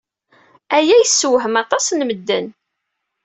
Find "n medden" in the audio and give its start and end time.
1.91-2.47